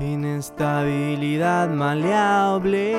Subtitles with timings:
[0.00, 2.96] Inestabilidad maleable,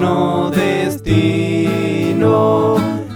[0.00, 1.68] no destino,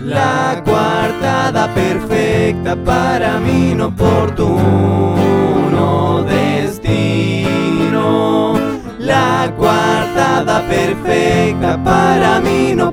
[0.00, 3.90] la coartada perfecta para mí no
[5.72, 6.84] no destino,
[9.00, 12.92] la coartada perfecta para mí no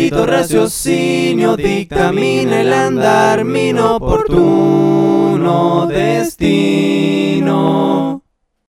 [0.00, 4.26] maldito raciocinio dictamina el andar mi inoportuno
[5.86, 7.50] destino.